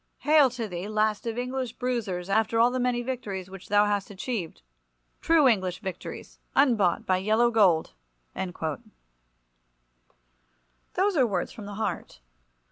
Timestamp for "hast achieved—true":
3.85-5.47